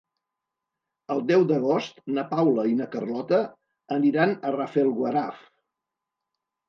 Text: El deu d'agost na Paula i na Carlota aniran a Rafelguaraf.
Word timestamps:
El 1.15 1.19
deu 1.31 1.43
d'agost 1.51 2.01
na 2.17 2.23
Paula 2.33 2.65
i 2.71 2.75
na 2.79 2.87
Carlota 2.95 3.43
aniran 3.99 4.35
a 4.51 4.55
Rafelguaraf. 4.59 5.45